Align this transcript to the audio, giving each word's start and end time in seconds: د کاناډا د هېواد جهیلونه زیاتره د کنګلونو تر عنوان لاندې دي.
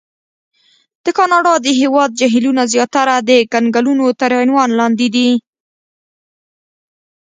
د 1.03 1.05
کاناډا 1.17 1.53
د 1.61 1.67
هېواد 1.79 2.09
جهیلونه 2.19 2.63
زیاتره 2.73 3.15
د 3.29 3.31
کنګلونو 3.53 4.05
تر 4.19 4.31
عنوان 4.41 4.69
لاندې 4.79 5.07
دي. 5.15 5.29